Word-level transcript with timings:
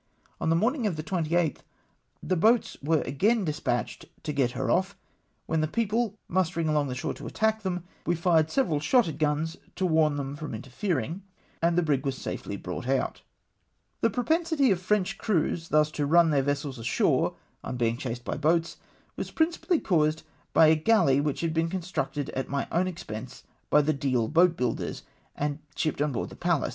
On 0.39 0.49
the 0.49 0.55
morning 0.55 0.87
of 0.87 0.95
the 0.95 1.03
28th, 1.03 1.57
the 2.23 2.35
boats 2.35 2.75
were 2.81 3.01
again 3.03 3.45
despatched 3.45 4.07
to 4.23 4.33
get 4.33 4.53
her 4.53 4.71
off, 4.71 4.97
when, 5.45 5.61
the 5.61 5.67
people 5.67 6.15
mustering 6.27 6.67
along 6.67 6.91
shore 6.95 7.13
to 7.13 7.27
attack 7.27 7.61
them, 7.61 7.83
we 8.07 8.15
fired 8.15 8.49
several 8.49 8.79
shotted 8.79 9.19
guns 9.19 9.57
to 9.75 9.85
warn 9.85 10.15
them 10.17 10.35
from 10.35 10.55
interfering, 10.55 11.21
and 11.61 11.77
the 11.77 11.83
brig 11.83 12.03
was 12.03 12.17
safely 12.17 12.57
brought 12.57 12.87
out. 12.87 13.21
This 14.01 14.11
propensity 14.11 14.71
of 14.71 14.81
French 14.81 15.19
crews 15.19 15.69
thus 15.69 15.91
to 15.91 16.07
run 16.07 16.31
theu" 16.31 16.41
vessels 16.41 16.79
ashore— 16.79 17.35
on 17.63 17.77
bemg 17.77 17.99
chased 17.99 18.23
by 18.25 18.37
boats— 18.37 18.77
was 19.17 19.29
princi 19.31 19.61
pally 19.61 19.79
caused 19.79 20.23
by 20.51 20.65
a 20.65 20.75
galley 20.75 21.21
which 21.21 21.41
had 21.41 21.53
been 21.53 21.69
constructed 21.69 22.31
at 22.31 22.49
my 22.49 22.65
o^vn 22.71 22.87
expense 22.87 23.43
by 23.69 23.83
the 23.83 23.93
Deal 23.93 24.27
boatbuilders, 24.27 25.03
and 25.35 25.59
shipped 25.75 26.01
on 26.01 26.11
board 26.11 26.29
the 26.29 26.35
Pallas. 26.35 26.69